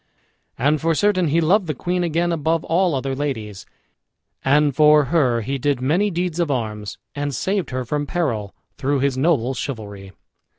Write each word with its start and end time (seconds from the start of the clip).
And 0.57 0.81
for 0.81 0.95
certain 0.95 1.27
he 1.27 1.39
loved 1.39 1.67
the 1.67 1.75
queen 1.75 2.03
again 2.03 2.31
above 2.31 2.63
all 2.63 2.95
other 2.95 3.13
ladies; 3.13 3.67
and 4.43 4.75
for 4.75 5.05
her 5.13 5.41
he 5.41 5.59
did 5.59 5.79
many 5.79 6.09
deeds 6.09 6.39
of 6.39 6.49
arms, 6.49 6.97
and 7.13 7.35
saved 7.35 7.69
her 7.69 7.85
from 7.85 8.07
peril, 8.07 8.55
through 8.79 9.01
his 9.01 9.15
noble 9.15 9.53
chivalry. 9.53 10.11